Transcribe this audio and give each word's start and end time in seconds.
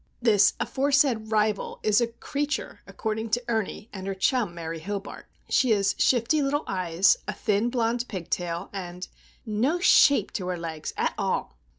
This 0.19 0.53
aforesaid 0.59 1.29
rival 1.31 1.79
is 1.83 2.01
a 2.01 2.07
"creature," 2.07 2.79
according 2.87 3.29
to 3.29 3.43
Ernie 3.47 3.87
and 3.93 4.07
her 4.07 4.15
chum, 4.15 4.55
Mary 4.55 4.79
Hobart. 4.79 5.27
She 5.47 5.69
has 5.73 5.93
shifty 5.99 6.41
little 6.41 6.63
eyes, 6.65 7.17
a 7.27 7.33
thin, 7.33 7.69
blond 7.69 8.07
pigtail, 8.07 8.71
and 8.73 9.07
"no 9.45 9.77
shape 9.79 10.31
to 10.33 10.47
her 10.47 10.57
legs, 10.57 10.91
at 10.97 11.13
all." 11.19 11.55